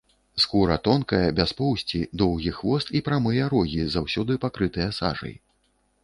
[0.43, 5.35] Скура тонкая, без поўсці, доўгі хвост і прамыя рогі, заўсёды пакрытыя сажай.